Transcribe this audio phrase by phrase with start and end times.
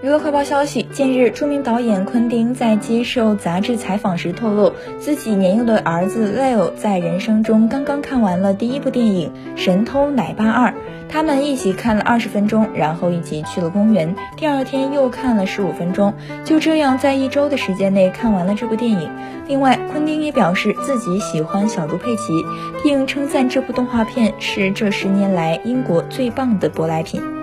[0.00, 10.72] 娱乐快报消息近日著名导演昆汀在接受杂志采访时透露自己年幼的儿子 leo 在人生中刚刚看完了第一部电影神偷奶爸二
[11.08, 16.14] 他们一起看了二十分钟然后一起去了公园第二天又看了十五分钟。
[16.44, 19.10] 就这样在一周的时间内看完了这部电影。
[19.48, 22.32] 另外昆汀也表示自己喜欢小猪佩奇
[22.84, 27.37] 并称赞这部动画片是这十年来英国最棒的舶来品。